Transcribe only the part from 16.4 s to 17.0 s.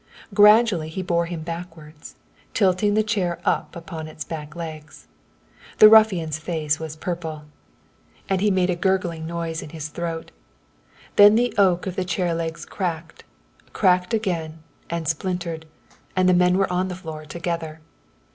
were on the